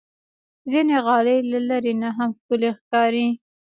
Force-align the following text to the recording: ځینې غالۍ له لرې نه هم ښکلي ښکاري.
ځینې 0.71 0.97
غالۍ 1.05 1.39
له 1.51 1.59
لرې 1.69 1.93
نه 2.01 2.09
هم 2.17 2.29
ښکلي 2.39 2.69
ښکاري. 2.77 3.27